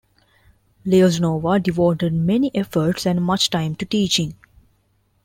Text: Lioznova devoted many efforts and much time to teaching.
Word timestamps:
Lioznova 0.83 1.61
devoted 1.61 2.11
many 2.11 2.49
efforts 2.55 3.05
and 3.05 3.23
much 3.23 3.51
time 3.51 3.75
to 3.75 3.85
teaching. 3.85 4.33